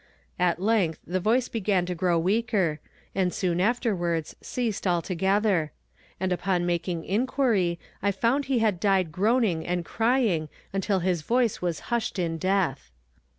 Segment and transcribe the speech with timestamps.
[0.39, 2.79] At length the voice began to grow weaker,
[3.13, 5.71] and soon afterwards ceased altogether;
[6.19, 11.61] and upon making inquiry I found he had died groaning and crying until his voice
[11.61, 12.89] was hushed in death.